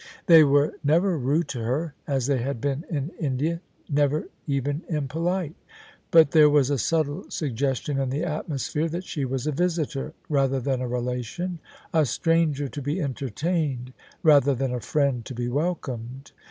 They 0.25 0.43
were 0.43 0.79
never 0.83 1.15
rude 1.15 1.47
to 1.49 1.59
her, 1.59 1.93
as 2.07 2.25
they 2.25 2.39
had 2.39 2.59
been 2.59 2.85
in 2.89 3.09
India— 3.19 3.61
^never 3.93 4.29
even 4.47 4.81
impolite: 4.89 5.53
but 6.09 6.31
there 6.31 6.49
was 6.49 6.71
a 6.71 6.79
subtle 6.79 7.29
sug 7.29 7.51
gestion 7.55 8.01
in 8.01 8.09
the 8.09 8.23
atmosphere 8.23 8.89
that 8.89 9.03
she 9.03 9.25
was 9.25 9.45
a 9.45 9.51
visitor 9.51 10.15
rather 10.27 10.59
than 10.59 10.81
a 10.81 10.87
relation— 10.87 11.59
a. 11.93 12.07
stranger 12.07 12.67
to 12.67 12.81
be 12.81 12.99
entertained 12.99 13.93
rather 14.23 14.55
than 14.55 14.73
a 14.73 14.79
friend 14.79 15.23
to 15.25 15.35
be 15.35 15.47
welcomed. 15.47 16.31